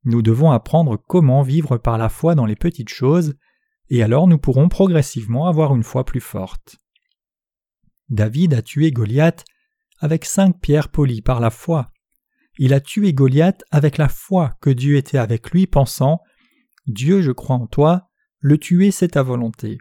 Nous 0.04 0.20
devons 0.20 0.50
apprendre 0.50 0.98
comment 0.98 1.40
vivre 1.40 1.78
par 1.78 1.96
la 1.96 2.10
foi 2.10 2.34
dans 2.34 2.44
les 2.44 2.54
petites 2.54 2.90
choses, 2.90 3.34
et 3.88 4.02
alors 4.02 4.28
nous 4.28 4.36
pourrons 4.36 4.68
progressivement 4.68 5.46
avoir 5.46 5.74
une 5.74 5.84
foi 5.84 6.04
plus 6.04 6.20
forte. 6.20 6.76
David 8.08 8.54
a 8.54 8.62
tué 8.62 8.90
Goliath 8.90 9.44
avec 9.98 10.24
cinq 10.24 10.60
pierres 10.60 10.88
polies 10.88 11.22
par 11.22 11.40
la 11.40 11.50
foi. 11.50 11.90
Il 12.58 12.72
a 12.72 12.80
tué 12.80 13.12
Goliath 13.12 13.64
avec 13.70 13.98
la 13.98 14.08
foi 14.08 14.56
que 14.60 14.70
Dieu 14.70 14.96
était 14.96 15.18
avec 15.18 15.50
lui, 15.50 15.66
pensant 15.66 16.20
Dieu, 16.86 17.20
je 17.20 17.32
crois 17.32 17.56
en 17.56 17.66
toi, 17.66 18.08
le 18.38 18.58
tuer 18.58 18.90
c'est 18.90 19.08
ta 19.08 19.22
volonté. 19.22 19.78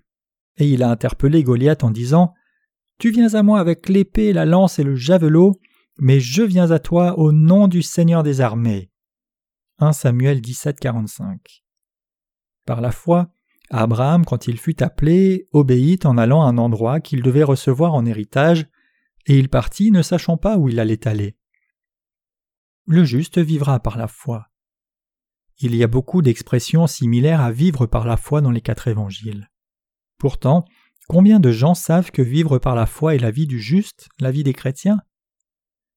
Et 0.57 0.69
il 0.69 0.83
a 0.83 0.89
interpellé 0.89 1.43
Goliath 1.43 1.83
en 1.83 1.91
disant 1.91 2.33
Tu 2.97 3.11
viens 3.11 3.33
à 3.33 3.43
moi 3.43 3.59
avec 3.59 3.89
l'épée, 3.89 4.33
la 4.33 4.45
lance 4.45 4.79
et 4.79 4.83
le 4.83 4.95
javelot, 4.95 5.59
mais 5.99 6.19
je 6.19 6.43
viens 6.43 6.71
à 6.71 6.79
toi 6.79 7.17
au 7.19 7.31
nom 7.31 7.67
du 7.67 7.81
Seigneur 7.81 8.23
des 8.23 8.41
armées. 8.41 8.91
1 9.79 9.93
Samuel 9.93 10.41
17, 10.41 10.79
45. 10.79 11.63
Par 12.65 12.81
la 12.81 12.91
foi, 12.91 13.29
Abraham, 13.69 14.25
quand 14.25 14.47
il 14.47 14.59
fut 14.59 14.83
appelé, 14.83 15.47
obéit 15.51 16.05
en 16.05 16.17
allant 16.17 16.43
à 16.43 16.49
un 16.49 16.57
endroit 16.57 16.99
qu'il 16.99 17.21
devait 17.23 17.43
recevoir 17.43 17.93
en 17.93 18.05
héritage, 18.05 18.67
et 19.25 19.37
il 19.37 19.49
partit 19.49 19.91
ne 19.91 20.01
sachant 20.01 20.37
pas 20.37 20.57
où 20.57 20.69
il 20.69 20.79
allait 20.79 21.07
aller. 21.07 21.35
Le 22.85 23.03
juste 23.03 23.39
vivra 23.39 23.79
par 23.79 23.97
la 23.97 24.07
foi. 24.07 24.47
Il 25.57 25.75
y 25.75 25.83
a 25.83 25.87
beaucoup 25.87 26.21
d'expressions 26.21 26.85
similaires 26.85 27.41
à 27.41 27.51
vivre 27.51 27.87
par 27.87 28.05
la 28.05 28.17
foi 28.17 28.41
dans 28.41 28.51
les 28.51 28.61
quatre 28.61 28.87
évangiles. 28.87 29.49
Pourtant, 30.17 30.65
combien 31.07 31.39
de 31.39 31.51
gens 31.51 31.73
savent 31.73 32.11
que 32.11 32.21
vivre 32.21 32.59
par 32.59 32.75
la 32.75 32.85
foi 32.85 33.15
est 33.15 33.19
la 33.19 33.31
vie 33.31 33.47
du 33.47 33.59
juste, 33.59 34.09
la 34.19 34.31
vie 34.31 34.43
des 34.43 34.53
chrétiens? 34.53 35.01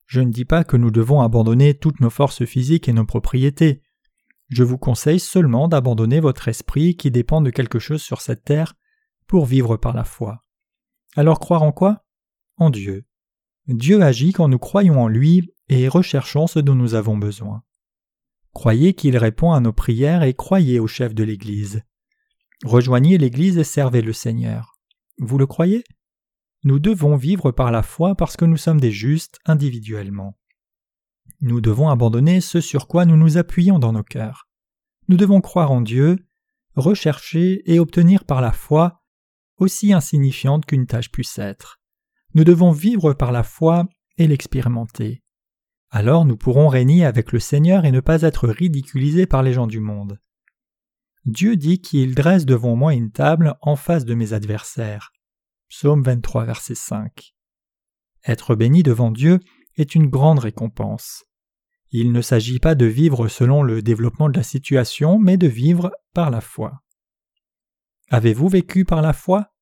Je 0.06 0.20
ne 0.20 0.32
dis 0.32 0.46
pas 0.46 0.64
que 0.64 0.78
nous 0.78 0.90
devons 0.90 1.20
abandonner 1.20 1.74
toutes 1.74 2.00
nos 2.00 2.08
forces 2.08 2.46
physiques 2.46 2.88
et 2.88 2.94
nos 2.94 3.04
propriétés. 3.04 3.82
Je 4.48 4.62
vous 4.62 4.78
conseille 4.78 5.20
seulement 5.20 5.68
d'abandonner 5.68 6.20
votre 6.20 6.48
esprit 6.48 6.96
qui 6.96 7.10
dépend 7.10 7.40
de 7.40 7.50
quelque 7.50 7.78
chose 7.78 8.02
sur 8.02 8.20
cette 8.20 8.44
terre 8.44 8.74
pour 9.26 9.44
vivre 9.44 9.76
par 9.76 9.94
la 9.94 10.04
foi. 10.04 10.42
Alors 11.16 11.38
croire 11.38 11.62
en 11.62 11.72
quoi? 11.72 12.04
En 12.56 12.70
Dieu. 12.70 13.04
Dieu 13.66 14.02
agit 14.02 14.32
quand 14.32 14.48
nous 14.48 14.58
croyons 14.58 15.02
en 15.02 15.08
lui 15.08 15.52
et 15.68 15.88
recherchons 15.88 16.46
ce 16.46 16.58
dont 16.58 16.74
nous 16.74 16.94
avons 16.94 17.18
besoin. 17.18 17.62
Croyez 18.52 18.94
qu'il 18.94 19.16
répond 19.18 19.52
à 19.52 19.60
nos 19.60 19.74
prières 19.74 20.22
et 20.22 20.32
croyez 20.32 20.80
au 20.80 20.86
chef 20.86 21.14
de 21.14 21.24
l'Église. 21.24 21.82
Rejoignez 22.64 23.18
l'Église 23.18 23.58
et 23.58 23.64
servez 23.64 24.00
le 24.00 24.14
Seigneur. 24.14 24.78
Vous 25.18 25.36
le 25.36 25.46
croyez? 25.46 25.84
Nous 26.64 26.78
devons 26.78 27.16
vivre 27.16 27.52
par 27.52 27.70
la 27.70 27.82
foi 27.82 28.14
parce 28.14 28.36
que 28.36 28.46
nous 28.46 28.56
sommes 28.56 28.80
des 28.80 28.90
justes 28.90 29.38
individuellement. 29.44 30.36
Nous 31.40 31.60
devons 31.60 31.88
abandonner 31.88 32.40
ce 32.40 32.60
sur 32.60 32.88
quoi 32.88 33.04
nous 33.04 33.16
nous 33.16 33.36
appuyons 33.36 33.78
dans 33.78 33.92
nos 33.92 34.02
cœurs. 34.02 34.48
Nous 35.08 35.16
devons 35.16 35.40
croire 35.40 35.70
en 35.70 35.80
Dieu, 35.80 36.18
rechercher 36.74 37.62
et 37.70 37.78
obtenir 37.78 38.24
par 38.24 38.40
la 38.40 38.52
foi, 38.52 39.02
aussi 39.56 39.92
insignifiante 39.92 40.66
qu'une 40.66 40.86
tâche 40.86 41.10
puisse 41.10 41.38
être. 41.38 41.80
Nous 42.34 42.44
devons 42.44 42.72
vivre 42.72 43.12
par 43.14 43.32
la 43.32 43.42
foi 43.42 43.88
et 44.16 44.26
l'expérimenter. 44.26 45.22
Alors 45.90 46.24
nous 46.24 46.36
pourrons 46.36 46.68
régner 46.68 47.04
avec 47.04 47.32
le 47.32 47.38
Seigneur 47.38 47.84
et 47.84 47.92
ne 47.92 48.00
pas 48.00 48.22
être 48.22 48.48
ridiculisés 48.48 49.26
par 49.26 49.42
les 49.42 49.52
gens 49.52 49.66
du 49.66 49.80
monde. 49.80 50.20
Dieu 51.24 51.56
dit 51.56 51.80
qu'il 51.80 52.14
dresse 52.14 52.46
devant 52.46 52.76
moi 52.76 52.94
une 52.94 53.10
table 53.10 53.56
en 53.62 53.76
face 53.76 54.04
de 54.04 54.14
mes 54.14 54.32
adversaires. 54.32 55.12
Psaume 55.68 56.02
23, 56.02 56.44
verset 56.44 56.74
5. 56.74 57.34
Être 58.26 58.54
béni 58.54 58.82
devant 58.82 59.10
Dieu 59.10 59.40
est 59.76 59.94
une 59.94 60.08
grande 60.08 60.40
récompense. 60.40 61.24
Il 61.90 62.12
ne 62.12 62.20
s'agit 62.20 62.58
pas 62.58 62.74
de 62.74 62.86
vivre 62.86 63.28
selon 63.28 63.62
le 63.62 63.80
développement 63.80 64.28
de 64.28 64.36
la 64.36 64.42
situation, 64.42 65.18
mais 65.18 65.36
de 65.36 65.46
vivre 65.46 65.90
par 66.12 66.30
la 66.30 66.40
foi. 66.40 66.82
Avez-vous 68.10 68.48
vécu 68.48 68.84
par 68.84 69.00
la 69.00 69.12
foi? 69.12 69.52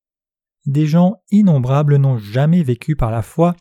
Des 0.67 0.87
gens 0.87 1.23
innombrables 1.31 1.97
n'ont 1.97 2.19
jamais 2.19 2.63
vécu 2.63 2.97
par 2.97 3.13
la 3.13 3.23
foi, 3.23 3.55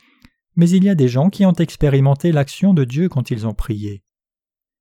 mais 0.55 0.69
il 0.69 0.83
y 0.83 0.89
a 0.89 0.95
des 0.95 1.07
gens 1.07 1.29
qui 1.29 1.45
ont 1.45 1.53
expérimenté 1.53 2.31
l'action 2.31 2.73
de 2.73 2.83
Dieu 2.83 3.09
quand 3.09 3.29
ils 3.29 3.45
ont 3.45 3.53
prié. 3.53 4.03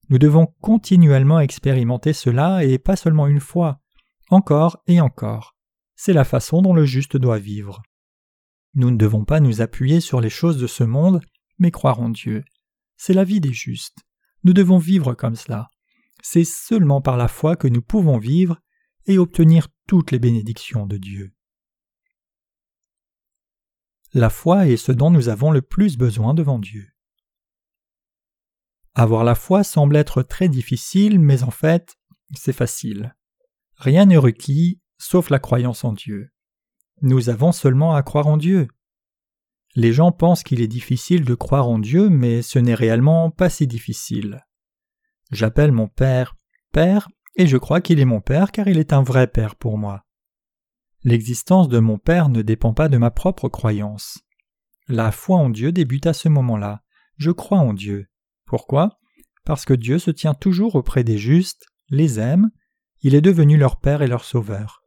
Nous 0.08 0.18
devons 0.18 0.46
continuellement 0.60 1.40
expérimenter 1.40 2.12
cela 2.12 2.64
et 2.64 2.78
pas 2.78 2.96
seulement 2.96 3.26
une 3.26 3.40
fois, 3.40 3.80
encore 4.30 4.82
et 4.86 5.00
encore. 5.00 5.56
C'est 5.96 6.12
la 6.12 6.24
façon 6.24 6.62
dont 6.62 6.74
le 6.74 6.84
juste 6.84 7.16
doit 7.16 7.38
vivre. 7.38 7.82
Nous 8.74 8.90
ne 8.90 8.96
devons 8.96 9.24
pas 9.24 9.40
nous 9.40 9.60
appuyer 9.60 10.00
sur 10.00 10.20
les 10.20 10.30
choses 10.30 10.58
de 10.58 10.66
ce 10.66 10.84
monde, 10.84 11.20
mais 11.58 11.70
croire 11.70 12.00
en 12.00 12.08
Dieu. 12.08 12.44
C'est 12.96 13.14
la 13.14 13.24
vie 13.24 13.40
des 13.40 13.52
justes. 13.52 14.04
Nous 14.44 14.52
devons 14.52 14.78
vivre 14.78 15.14
comme 15.14 15.36
cela. 15.36 15.70
C'est 16.22 16.44
seulement 16.44 17.00
par 17.00 17.16
la 17.16 17.28
foi 17.28 17.56
que 17.56 17.68
nous 17.68 17.82
pouvons 17.82 18.18
vivre 18.18 18.60
et 19.06 19.18
obtenir 19.18 19.68
toutes 19.86 20.10
les 20.10 20.18
bénédictions 20.18 20.86
de 20.86 20.96
Dieu. 20.96 21.34
La 24.12 24.30
foi 24.30 24.68
est 24.68 24.76
ce 24.76 24.92
dont 24.92 25.10
nous 25.10 25.28
avons 25.28 25.50
le 25.50 25.60
plus 25.60 25.96
besoin 25.96 26.34
devant 26.34 26.58
Dieu. 26.58 26.88
Avoir 28.94 29.24
la 29.24 29.34
foi 29.34 29.64
semble 29.64 29.96
être 29.96 30.22
très 30.22 30.48
difficile, 30.48 31.18
mais 31.18 31.42
en 31.42 31.50
fait, 31.50 31.96
c'est 32.36 32.52
facile. 32.52 33.16
Rien 33.76 34.06
n'est 34.06 34.16
requis, 34.16 34.80
sauf 34.98 35.30
la 35.30 35.40
croyance 35.40 35.82
en 35.84 35.92
Dieu. 35.92 36.30
Nous 37.02 37.28
avons 37.28 37.50
seulement 37.50 37.94
à 37.94 38.04
croire 38.04 38.28
en 38.28 38.36
Dieu. 38.36 38.68
Les 39.74 39.92
gens 39.92 40.12
pensent 40.12 40.44
qu'il 40.44 40.60
est 40.60 40.68
difficile 40.68 41.24
de 41.24 41.34
croire 41.34 41.68
en 41.68 41.78
Dieu, 41.78 42.08
mais 42.08 42.42
ce 42.42 42.58
n'est 42.58 42.74
réellement 42.74 43.30
pas 43.30 43.50
si 43.50 43.66
difficile. 43.66 44.44
J'appelle 45.32 45.72
mon 45.72 45.88
Père 45.88 46.36
Père, 46.72 47.08
et 47.36 47.46
je 47.46 47.56
crois 47.56 47.80
qu'il 47.80 48.00
est 48.00 48.04
mon 48.04 48.20
Père 48.20 48.52
car 48.52 48.68
il 48.68 48.78
est 48.78 48.92
un 48.92 49.02
vrai 49.02 49.26
Père 49.26 49.56
pour 49.56 49.78
moi. 49.78 50.04
L'existence 51.02 51.68
de 51.68 51.78
mon 51.78 51.98
Père 51.98 52.28
ne 52.28 52.42
dépend 52.42 52.72
pas 52.72 52.88
de 52.88 52.96
ma 52.96 53.10
propre 53.10 53.48
croyance. 53.48 54.20
La 54.88 55.12
foi 55.12 55.38
en 55.38 55.50
Dieu 55.50 55.72
débute 55.72 56.06
à 56.06 56.12
ce 56.12 56.28
moment-là. 56.28 56.82
Je 57.16 57.30
crois 57.30 57.58
en 57.58 57.74
Dieu. 57.74 58.06
Pourquoi? 58.46 58.98
Parce 59.44 59.64
que 59.64 59.74
Dieu 59.74 59.98
se 59.98 60.10
tient 60.10 60.34
toujours 60.34 60.74
auprès 60.74 61.04
des 61.04 61.18
justes, 61.18 61.66
les 61.90 62.18
aime, 62.18 62.50
il 63.02 63.14
est 63.14 63.20
devenu 63.20 63.56
leur 63.56 63.78
Père 63.80 64.02
et 64.02 64.06
leur 64.06 64.24
Sauveur. 64.24 64.82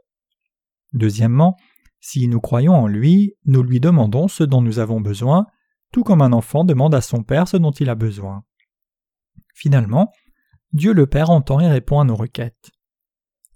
Deuxièmement, 0.93 1.57
si 1.99 2.27
nous 2.27 2.39
croyons 2.39 2.73
en 2.73 2.87
lui, 2.87 3.35
nous 3.45 3.63
lui 3.63 3.79
demandons 3.79 4.27
ce 4.27 4.43
dont 4.43 4.61
nous 4.61 4.79
avons 4.79 5.01
besoin, 5.01 5.47
tout 5.91 6.03
comme 6.03 6.21
un 6.21 6.33
enfant 6.33 6.63
demande 6.63 6.95
à 6.95 7.01
son 7.01 7.23
Père 7.23 7.47
ce 7.47 7.57
dont 7.57 7.71
il 7.71 7.89
a 7.89 7.95
besoin. 7.95 8.43
Finalement, 9.53 10.11
Dieu 10.73 10.93
le 10.93 11.07
Père 11.07 11.29
entend 11.29 11.59
et 11.59 11.69
répond 11.69 11.99
à 11.99 12.03
nos 12.03 12.15
requêtes. 12.15 12.71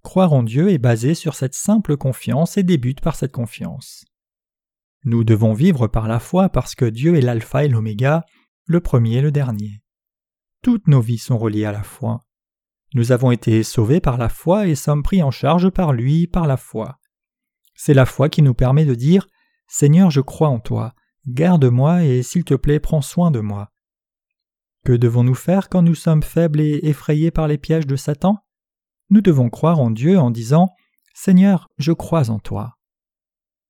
Croire 0.01 0.33
en 0.33 0.43
Dieu 0.43 0.69
est 0.69 0.79
basé 0.79 1.13
sur 1.13 1.35
cette 1.35 1.53
simple 1.53 1.97
confiance 1.97 2.57
et 2.57 2.63
débute 2.63 3.01
par 3.01 3.15
cette 3.15 3.31
confiance. 3.31 4.05
Nous 5.03 5.23
devons 5.23 5.53
vivre 5.53 5.87
par 5.87 6.07
la 6.07 6.19
foi 6.19 6.49
parce 6.49 6.75
que 6.75 6.85
Dieu 6.85 7.15
est 7.15 7.21
l'alpha 7.21 7.65
et 7.65 7.67
l'oméga, 7.67 8.25
le 8.65 8.81
premier 8.81 9.17
et 9.17 9.21
le 9.21 9.31
dernier. 9.31 9.83
Toutes 10.61 10.87
nos 10.87 11.01
vies 11.01 11.17
sont 11.17 11.37
reliées 11.37 11.65
à 11.65 11.71
la 11.71 11.83
foi. 11.83 12.21
Nous 12.93 13.11
avons 13.11 13.31
été 13.31 13.63
sauvés 13.63 14.01
par 14.01 14.17
la 14.17 14.29
foi 14.29 14.67
et 14.67 14.75
sommes 14.75 15.03
pris 15.03 15.23
en 15.23 15.31
charge 15.31 15.69
par 15.69 15.93
lui 15.93 16.27
par 16.27 16.45
la 16.45 16.57
foi. 16.57 16.99
C'est 17.83 17.95
la 17.95 18.05
foi 18.05 18.29
qui 18.29 18.43
nous 18.43 18.53
permet 18.53 18.85
de 18.85 18.93
dire 18.93 19.27
Seigneur, 19.67 20.11
je 20.11 20.21
crois 20.21 20.49
en 20.49 20.59
toi, 20.59 20.93
garde-moi 21.25 22.03
et 22.03 22.21
s'il 22.21 22.43
te 22.43 22.53
plaît, 22.53 22.79
prends 22.79 23.01
soin 23.01 23.31
de 23.31 23.39
moi. 23.39 23.71
Que 24.85 24.91
devons-nous 24.91 25.33
faire 25.33 25.67
quand 25.67 25.81
nous 25.81 25.95
sommes 25.95 26.21
faibles 26.21 26.61
et 26.61 26.81
effrayés 26.83 27.31
par 27.31 27.47
les 27.47 27.57
pièges 27.57 27.87
de 27.87 27.95
Satan? 27.95 28.37
Nous 29.09 29.21
devons 29.21 29.49
croire 29.49 29.79
en 29.79 29.89
Dieu 29.89 30.19
en 30.19 30.29
disant 30.29 30.69
Seigneur, 31.15 31.69
je 31.79 31.91
crois 31.91 32.29
en 32.29 32.37
toi. 32.37 32.77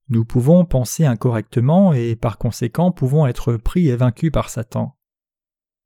Nous 0.09 0.25
pouvons 0.25 0.65
penser 0.65 1.05
incorrectement 1.05 1.93
et 1.93 2.17
par 2.17 2.37
conséquent 2.37 2.91
pouvons 2.91 3.27
être 3.27 3.55
pris 3.55 3.87
et 3.87 3.95
vaincus 3.95 4.29
par 4.29 4.49
Satan. 4.49 4.97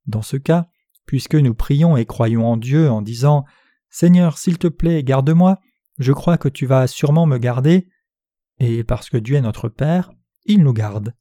Dans 0.08 0.24
ce 0.24 0.38
cas, 0.38 0.66
puisque 1.06 1.36
nous 1.36 1.54
prions 1.54 1.96
et 1.96 2.08
croyons 2.08 2.48
en 2.48 2.58
Dieu 2.58 2.90
en 2.90 3.04
disant 3.04 3.46
Seigneur, 3.92 4.40
s'il 4.40 4.58
te 4.58 4.68
plaît, 4.68 5.04
garde-moi, 5.04 5.60
je 6.00 6.12
crois 6.12 6.40
que 6.40 6.50
tu 6.50 6.66
vas 6.66 6.88
sûrement 6.88 7.28
me 7.28 7.38
garder, 7.38 7.88
et 8.60 8.84
parce 8.84 9.10
que 9.10 9.18
Dieu 9.18 9.36
est 9.36 9.42
notre 9.42 9.70
Père, 9.70 10.12
il 10.46 10.64
nous 10.64 10.74
garde. 10.74 11.14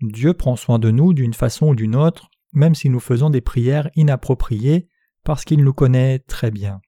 Dieu 0.00 0.34
prend 0.34 0.56
soin 0.56 0.78
de 0.78 0.90
nous 0.90 1.12
d'une 1.12 1.34
façon 1.34 1.68
ou 1.68 1.74
d'une 1.74 1.96
autre, 1.96 2.30
même 2.52 2.74
si 2.74 2.88
nous 2.88 3.00
faisons 3.00 3.30
des 3.30 3.40
prières 3.40 3.90
inappropriées, 3.96 4.88
parce 5.24 5.44
qu'il 5.44 5.64
nous 5.64 5.72
connaît 5.72 6.18
très 6.20 6.50
bien. 6.50 6.80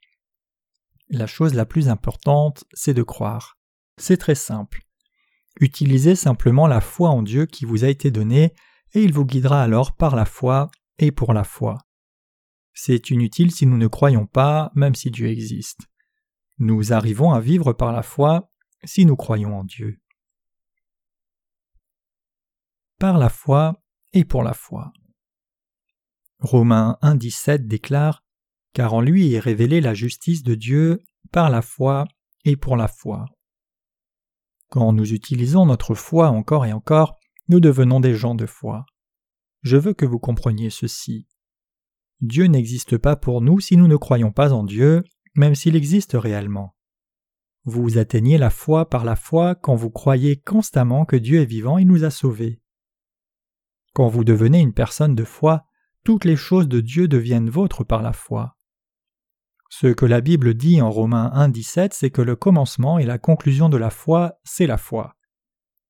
La 1.09 1.27
chose 1.27 1.55
la 1.55 1.67
plus 1.67 1.89
importante, 1.89 2.65
c'est 2.73 2.95
de 2.95 3.03
croire. 3.03 3.59
C'est 3.97 4.17
très 4.17 4.35
simple. 4.35 4.83
Utilisez 5.61 6.17
simplement 6.17 6.67
la 6.67 6.81
foi 6.81 7.11
en 7.11 7.23
Dieu 7.23 7.47
qui 7.47 7.65
vous 7.65 7.85
a 7.85 7.89
été 7.89 8.11
donnée, 8.11 8.53
et 8.93 9.03
il 9.03 9.13
vous 9.13 9.25
guidera 9.25 9.63
alors 9.63 9.97
par 9.97 10.15
la 10.15 10.25
foi 10.25 10.71
et 10.99 11.13
pour 11.13 11.33
la 11.33 11.45
foi. 11.45 11.79
C'est 12.75 13.11
inutile 13.11 13.51
si 13.51 13.67
nous 13.67 13.79
ne 13.79 13.87
croyons 13.87 14.27
pas, 14.27 14.71
même 14.75 14.95
si 14.95 15.11
Dieu 15.11 15.29
existe. 15.29 15.81
Nous 16.59 16.93
arrivons 16.93 17.33
à 17.33 17.41
vivre 17.41 17.73
par 17.73 17.93
la 17.93 18.03
foi 18.03 18.51
si 18.87 19.05
nous 19.05 19.17
croyons 19.17 19.59
en 19.59 19.65
Dieu. 19.65 20.01
Par 22.99 23.19
la 23.19 23.29
foi 23.29 23.83
et 24.15 24.25
pour 24.25 24.43
la 24.43 24.55
foi. 24.55 24.93
Romains 26.39 26.97
1.17 27.03 27.67
déclare 27.67 28.25
Car 28.73 28.95
en 28.95 29.01
lui 29.01 29.35
est 29.35 29.41
révélée 29.41 29.81
la 29.81 29.95
justice 29.95 30.43
de 30.43 30.55
Dieu 30.55 31.03
par 31.33 31.51
la 31.51 31.63
foi 31.63 32.07
et 32.45 32.57
pour 32.57 32.77
la 32.77 32.89
foi. 32.89 33.27
Quand 34.69 34.93
nous 34.93 35.13
utilisons 35.13 35.67
notre 35.67 35.95
foi 35.95 36.29
encore 36.29 36.67
et 36.67 36.73
encore, 36.73 37.17
nous 37.49 37.61
devenons 37.61 38.01
des 38.01 38.15
gens 38.15 38.35
de 38.35 38.47
foi. 38.47 38.85
Je 39.63 39.77
veux 39.77 39.95
que 39.95 40.07
vous 40.07 40.19
compreniez 40.19 40.71
ceci. 40.71 41.27
Dieu 42.21 42.47
n'existe 42.47 42.99
pas 42.99 43.17
pour 43.17 43.41
nous 43.41 43.61
si 43.61 43.77
nous 43.77 43.89
ne 43.89 43.97
croyons 43.97 44.33
pas 44.33 44.53
en 44.53 44.63
Dieu, 44.63 45.05
même 45.35 45.55
s'il 45.55 45.77
existe 45.77 46.13
réellement. 46.15 46.76
Vous 47.69 47.99
atteignez 47.99 48.39
la 48.39 48.51
foi 48.51 48.89
par 48.89 49.05
la 49.05 49.17
foi 49.17 49.57
quand 49.57 49.75
vous 49.75 49.91
croyez 49.91 50.37
constamment 50.37 51.05
que 51.05 51.17
Dieu 51.17 51.41
est 51.41 51.47
vivant 51.47 51.79
et 51.79 51.85
nous 51.85 52.05
a 52.05 52.11
sauvés. 52.11 52.61
Quand 53.93 54.07
vous 54.07 54.23
devenez 54.23 54.61
une 54.61 54.73
personne 54.73 55.17
de 55.17 55.25
foi, 55.25 55.67
toutes 56.05 56.25
les 56.25 56.37
choses 56.37 56.69
de 56.69 56.81
Dieu 56.81 57.09
deviennent 57.09 57.51
vôtres 57.51 57.83
par 57.83 58.03
la 58.03 58.13
foi. 58.13 58.57
Ce 59.69 59.89
que 59.89 60.07
la 60.07 60.21
Bible 60.21 60.55
dit 60.55 60.81
en 60.81 60.93
Romains 60.93 61.33
1.17, 61.35 61.89
c'est 61.91 62.11
que 62.11 62.23
le 62.23 62.37
commencement 62.37 63.01
et 63.01 63.05
la 63.05 63.19
conclusion 63.19 63.69
de 63.69 63.77
la 63.77 63.91
foi, 63.91 64.39
c'est 64.45 64.69
la 64.69 64.79
foi. 64.79 65.17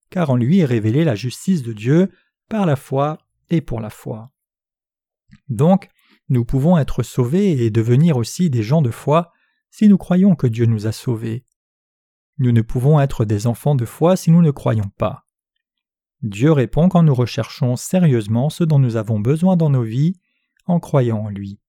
Car 0.08 0.30
en 0.30 0.36
lui 0.36 0.60
est 0.60 0.64
révélée 0.64 1.04
la 1.04 1.14
justice 1.14 1.62
de 1.62 1.74
Dieu 1.74 2.10
par 2.48 2.64
la 2.64 2.76
foi 2.76 3.18
et 3.50 3.60
pour 3.60 3.80
la 3.80 3.90
foi. 3.90 4.32
Donc, 5.50 5.90
nous 6.30 6.46
pouvons 6.46 6.78
être 6.78 7.02
sauvés 7.02 7.66
et 7.66 7.70
devenir 7.70 8.16
aussi 8.16 8.48
des 8.48 8.62
gens 8.62 8.80
de 8.80 8.90
foi 8.90 9.30
si 9.70 9.88
nous 9.88 9.98
croyons 9.98 10.36
que 10.36 10.46
Dieu 10.46 10.64
nous 10.64 10.86
a 10.86 10.92
sauvés. 10.92 11.44
Nous 12.38 12.52
ne 12.52 12.62
pouvons 12.62 13.00
être 13.00 13.24
des 13.24 13.46
enfants 13.46 13.74
de 13.74 13.84
foi 13.84 14.16
si 14.16 14.30
nous 14.30 14.42
ne 14.42 14.50
croyons 14.50 14.90
pas. 14.98 15.26
Dieu 16.22 16.52
répond 16.52 16.88
quand 16.88 17.02
nous 17.02 17.14
recherchons 17.14 17.76
sérieusement 17.76 18.50
ce 18.50 18.64
dont 18.64 18.78
nous 18.78 18.96
avons 18.96 19.20
besoin 19.20 19.56
dans 19.56 19.70
nos 19.70 19.82
vies 19.82 20.20
en 20.66 20.80
croyant 20.80 21.18
en 21.18 21.28
lui. 21.28 21.60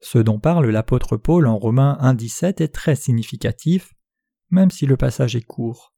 Ce 0.00 0.18
dont 0.18 0.38
parle 0.38 0.68
l'apôtre 0.68 1.16
Paul 1.16 1.46
en 1.46 1.58
Romains 1.58 1.98
1.17 2.00 2.62
est 2.62 2.72
très 2.72 2.94
significatif, 2.94 3.94
même 4.50 4.70
si 4.70 4.86
le 4.86 4.96
passage 4.96 5.34
est 5.34 5.42
court. 5.42 5.94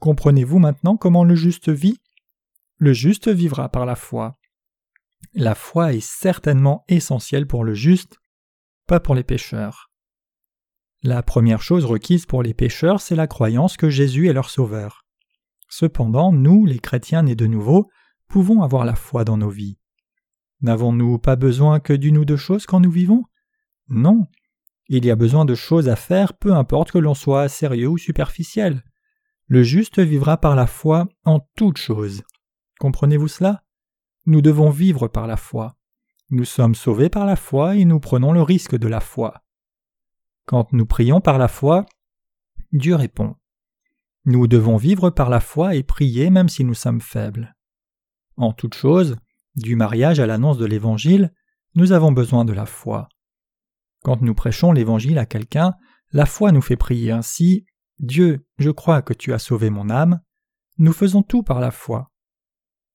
Comprenez-vous 0.00 0.58
maintenant 0.58 0.96
comment 0.96 1.22
le 1.22 1.36
juste 1.36 1.68
vit? 1.68 2.00
Le 2.78 2.92
juste 2.92 3.28
vivra 3.28 3.68
par 3.68 3.86
la 3.86 3.94
foi. 3.94 4.38
La 5.34 5.54
foi 5.54 5.92
est 5.92 6.00
certainement 6.00 6.84
essentielle 6.88 7.46
pour 7.46 7.62
le 7.62 7.74
juste, 7.74 8.18
pas 8.88 8.98
pour 8.98 9.14
les 9.14 9.22
pécheurs. 9.22 9.91
La 11.04 11.22
première 11.24 11.62
chose 11.62 11.84
requise 11.84 12.26
pour 12.26 12.44
les 12.44 12.54
pécheurs, 12.54 13.00
c'est 13.00 13.16
la 13.16 13.26
croyance 13.26 13.76
que 13.76 13.90
Jésus 13.90 14.28
est 14.28 14.32
leur 14.32 14.50
sauveur. 14.50 15.04
Cependant, 15.68 16.32
nous, 16.32 16.64
les 16.64 16.78
chrétiens 16.78 17.22
nés 17.22 17.34
de 17.34 17.46
nouveau, 17.46 17.90
pouvons 18.28 18.62
avoir 18.62 18.84
la 18.84 18.94
foi 18.94 19.24
dans 19.24 19.36
nos 19.36 19.48
vies. 19.48 19.78
N'avons-nous 20.60 21.18
pas 21.18 21.34
besoin 21.34 21.80
que 21.80 21.92
d'une 21.92 22.18
ou 22.18 22.24
deux 22.24 22.36
choses 22.36 22.66
quand 22.66 22.78
nous 22.78 22.90
vivons? 22.90 23.24
Non. 23.88 24.28
Il 24.88 25.04
y 25.04 25.10
a 25.10 25.16
besoin 25.16 25.44
de 25.44 25.56
choses 25.56 25.88
à 25.88 25.96
faire, 25.96 26.34
peu 26.34 26.54
importe 26.54 26.92
que 26.92 26.98
l'on 26.98 27.14
soit 27.14 27.48
sérieux 27.48 27.88
ou 27.88 27.98
superficiel. 27.98 28.84
Le 29.48 29.64
juste 29.64 29.98
vivra 29.98 30.36
par 30.36 30.54
la 30.54 30.68
foi 30.68 31.08
en 31.24 31.40
toutes 31.56 31.78
choses. 31.78 32.22
Comprenez-vous 32.78 33.28
cela? 33.28 33.64
Nous 34.24 34.40
devons 34.40 34.70
vivre 34.70 35.08
par 35.08 35.26
la 35.26 35.36
foi. 35.36 35.74
Nous 36.30 36.44
sommes 36.44 36.76
sauvés 36.76 37.08
par 37.08 37.26
la 37.26 37.36
foi 37.36 37.76
et 37.76 37.84
nous 37.84 37.98
prenons 37.98 38.32
le 38.32 38.42
risque 38.42 38.78
de 38.78 38.86
la 38.86 39.00
foi. 39.00 39.41
Quand 40.46 40.72
nous 40.72 40.86
prions 40.86 41.20
par 41.20 41.38
la 41.38 41.48
foi, 41.48 41.86
Dieu 42.72 42.94
répond. 42.94 43.36
Nous 44.24 44.46
devons 44.46 44.76
vivre 44.76 45.10
par 45.10 45.30
la 45.30 45.40
foi 45.40 45.74
et 45.74 45.82
prier 45.82 46.30
même 46.30 46.48
si 46.48 46.64
nous 46.64 46.74
sommes 46.74 47.00
faibles. 47.00 47.54
En 48.36 48.52
toute 48.52 48.74
chose, 48.74 49.16
Du 49.54 49.76
mariage 49.76 50.18
à 50.18 50.26
l'annonce 50.26 50.56
de 50.56 50.64
l'Évangile, 50.64 51.30
nous 51.74 51.92
avons 51.92 52.10
besoin 52.10 52.46
de 52.46 52.54
la 52.54 52.64
foi. 52.64 53.08
Quand 54.02 54.22
nous 54.22 54.34
prêchons 54.34 54.72
l'Évangile 54.72 55.18
à 55.18 55.26
quelqu'un, 55.26 55.74
la 56.10 56.24
foi 56.24 56.52
nous 56.52 56.62
fait 56.62 56.76
prier 56.76 57.10
ainsi 57.10 57.66
Dieu, 57.98 58.46
je 58.58 58.70
crois 58.70 59.02
que 59.02 59.12
tu 59.12 59.32
as 59.32 59.38
sauvé 59.38 59.68
mon 59.68 59.90
âme. 59.90 60.20
Nous 60.78 60.92
faisons 60.92 61.22
tout 61.22 61.42
par 61.42 61.60
la 61.60 61.70
foi. 61.70 62.10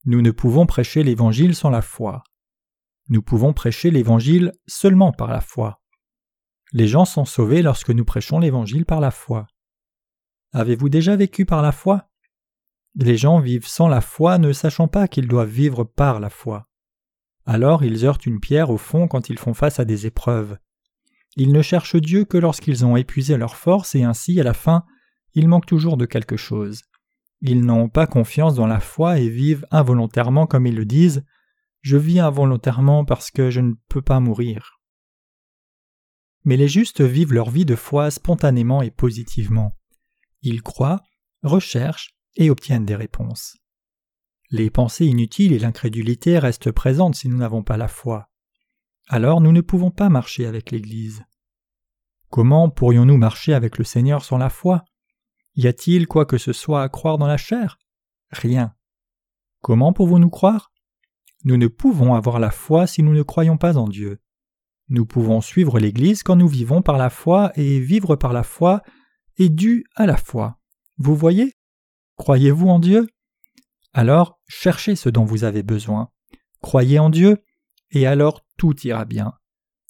Nous 0.05 0.21
ne 0.21 0.31
pouvons 0.31 0.65
prêcher 0.65 1.03
l'Évangile 1.03 1.55
sans 1.55 1.69
la 1.69 1.81
foi. 1.81 2.23
Nous 3.09 3.21
pouvons 3.21 3.53
prêcher 3.53 3.91
l'Évangile 3.91 4.51
seulement 4.65 5.11
par 5.11 5.27
la 5.29 5.41
foi. 5.41 5.79
Les 6.73 6.87
gens 6.87 7.05
sont 7.05 7.25
sauvés 7.25 7.61
lorsque 7.61 7.91
nous 7.91 8.05
prêchons 8.05 8.39
l'Évangile 8.39 8.85
par 8.85 8.99
la 8.99 9.11
foi. 9.11 9.47
Avez-vous 10.53 10.89
déjà 10.89 11.15
vécu 11.15 11.45
par 11.45 11.61
la 11.61 11.71
foi? 11.71 12.09
Les 12.95 13.15
gens 13.15 13.39
vivent 13.39 13.67
sans 13.67 13.87
la 13.87 14.01
foi 14.01 14.37
ne 14.37 14.51
sachant 14.51 14.87
pas 14.87 15.07
qu'ils 15.07 15.27
doivent 15.27 15.49
vivre 15.49 15.83
par 15.83 16.19
la 16.19 16.29
foi. 16.29 16.67
Alors 17.45 17.83
ils 17.83 18.05
heurtent 18.05 18.25
une 18.25 18.39
pierre 18.39 18.69
au 18.69 18.77
fond 18.77 19.07
quand 19.07 19.29
ils 19.29 19.39
font 19.39 19.53
face 19.53 19.79
à 19.79 19.85
des 19.85 20.05
épreuves. 20.05 20.57
Ils 21.35 21.53
ne 21.53 21.61
cherchent 21.61 21.95
Dieu 21.95 22.25
que 22.25 22.37
lorsqu'ils 22.37 22.85
ont 22.85 22.97
épuisé 22.97 23.37
leurs 23.37 23.55
forces 23.55 23.95
et 23.95 24.03
ainsi, 24.03 24.39
à 24.39 24.43
la 24.43 24.55
fin, 24.55 24.83
ils 25.35 25.47
manquent 25.47 25.67
toujours 25.67 25.95
de 25.95 26.05
quelque 26.05 26.35
chose. 26.35 26.81
Ils 27.41 27.63
n'ont 27.63 27.87
pas 27.89 28.07
confiance 28.07 28.55
dans 28.55 28.65
la 28.65 28.79
foi 28.79 29.19
et 29.19 29.29
vivent 29.29 29.65
involontairement 29.69 30.47
comme 30.47 30.65
ils 30.65 30.75
le 30.75 30.85
disent 30.85 31.23
Je 31.81 31.95
vis 31.95 32.19
involontairement 32.19 33.05
parce 33.05 33.29
que 33.29 33.51
je 33.51 33.61
ne 33.61 33.73
peux 33.87 34.01
pas 34.01 34.19
mourir. 34.19 34.76
Mais 36.43 36.57
les 36.57 36.67
justes 36.67 37.01
vivent 37.01 37.33
leur 37.33 37.49
vie 37.49 37.65
de 37.65 37.75
foi 37.75 38.11
spontanément 38.11 38.81
et 38.81 38.91
positivement. 38.91 39.75
Ils 40.41 40.61
croient, 40.61 41.01
recherchent 41.43 42.15
et 42.35 42.49
obtiennent 42.49 42.85
des 42.85 42.95
réponses. 42.95 43.57
Les 44.49 44.69
pensées 44.69 45.05
inutiles 45.05 45.51
et 45.51 45.59
l'incrédulité 45.59 46.39
restent 46.39 46.71
présentes 46.71 47.15
si 47.15 47.27
nous 47.27 47.37
n'avons 47.37 47.63
pas 47.63 47.75
la 47.75 47.89
foi. 47.89 48.29
Alors 49.09 49.41
nous 49.41 49.51
ne 49.51 49.61
pouvons 49.61 49.91
pas 49.91 50.09
marcher 50.09 50.45
avec 50.45 50.71
l'Église. 50.71 51.23
Comment 52.29 52.69
pourrions-nous 52.69 53.17
marcher 53.17 53.53
avec 53.53 53.77
le 53.77 53.83
Seigneur 53.83 54.23
sans 54.23 54.37
la 54.37 54.49
foi? 54.49 54.85
Y 55.55 55.67
a-t-il 55.67 56.07
quoi 56.07 56.25
que 56.25 56.37
ce 56.37 56.53
soit 56.53 56.83
à 56.83 56.89
croire 56.89 57.17
dans 57.17 57.27
la 57.27 57.37
chair? 57.37 57.77
Rien. 58.31 58.75
Comment 59.61 59.91
pouvons-nous 59.91 60.29
croire? 60.29 60.71
Nous 61.43 61.57
ne 61.57 61.67
pouvons 61.67 62.13
avoir 62.13 62.39
la 62.39 62.51
foi 62.51 62.87
si 62.87 63.03
nous 63.03 63.13
ne 63.13 63.23
croyons 63.23 63.57
pas 63.57 63.77
en 63.77 63.87
Dieu. 63.87 64.21
Nous 64.89 65.05
pouvons 65.05 65.41
suivre 65.41 65.79
l'Église 65.79 66.23
quand 66.23 66.35
nous 66.35 66.47
vivons 66.47 66.81
par 66.81 66.97
la 66.97 67.09
foi 67.09 67.51
et 67.55 67.79
vivre 67.79 68.15
par 68.15 68.31
la 68.31 68.43
foi 68.43 68.81
est 69.37 69.49
dû 69.49 69.85
à 69.95 70.05
la 70.05 70.17
foi. 70.17 70.59
Vous 70.97 71.15
voyez? 71.15 71.53
Croyez-vous 72.15 72.69
en 72.69 72.79
Dieu? 72.79 73.07
Alors 73.93 74.39
cherchez 74.47 74.95
ce 74.95 75.09
dont 75.09 75.25
vous 75.25 75.43
avez 75.43 75.63
besoin. 75.63 76.09
Croyez 76.61 76.99
en 76.99 77.09
Dieu, 77.09 77.37
et 77.91 78.07
alors 78.07 78.45
tout 78.57 78.75
ira 78.85 79.05
bien. 79.05 79.33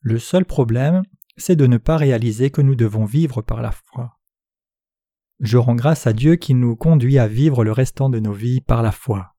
Le 0.01 0.19
seul 0.19 0.45
problème, 0.45 1.03
c'est 1.37 1.55
de 1.55 1.67
ne 1.67 1.77
pas 1.77 1.97
réaliser 1.97 2.49
que 2.49 2.61
nous 2.61 2.75
devons 2.75 3.05
vivre 3.05 3.41
par 3.41 3.61
la 3.61 3.71
foi. 3.71 4.17
Je 5.39 5.57
rends 5.57 5.75
grâce 5.75 6.07
à 6.07 6.13
Dieu 6.13 6.35
qui 6.35 6.55
nous 6.55 6.75
conduit 6.75 7.19
à 7.19 7.27
vivre 7.27 7.63
le 7.63 7.71
restant 7.71 8.09
de 8.09 8.19
nos 8.19 8.33
vies 8.33 8.61
par 8.61 8.81
la 8.81 8.91
foi. 8.91 9.35